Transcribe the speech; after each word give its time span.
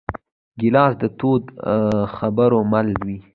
ګیلاس 0.59 0.93
د 1.01 1.03
تودو 1.17 1.53
خبرو 2.15 2.59
مل 2.71 2.87
وي. 3.05 3.17